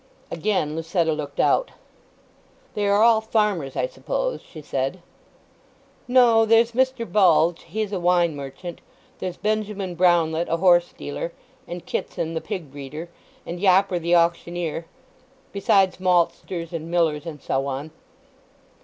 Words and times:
Again 0.31 0.75
Lucetta 0.75 1.13
looked 1.13 1.39
out. 1.39 1.69
"They 2.73 2.87
are 2.87 3.03
all 3.03 3.21
farmers, 3.21 3.75
I 3.75 3.85
suppose?" 3.85 4.41
she 4.41 4.59
said. 4.59 4.99
"No. 6.07 6.43
There's 6.43 6.71
Mr. 6.71 7.05
Bulge—he's 7.05 7.93
a 7.93 7.99
wine 7.99 8.35
merchant; 8.35 8.81
there's 9.19 9.37
Benjamin 9.37 9.93
Brownlet—a 9.95 10.57
horse 10.57 10.91
dealer; 10.93 11.33
and 11.67 11.85
Kitson, 11.85 12.33
the 12.33 12.41
pig 12.41 12.71
breeder; 12.71 13.09
and 13.45 13.59
Yopper, 13.59 13.99
the 14.01 14.15
auctioneer; 14.15 14.87
besides 15.51 15.99
maltsters, 15.99 16.73
and 16.73 16.89
millers—and 16.89 17.43
so 17.43 17.67
on." 17.67 17.91